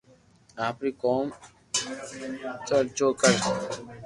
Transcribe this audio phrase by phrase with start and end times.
[0.67, 1.25] آپري نوم
[2.67, 3.33] چرچو ڪر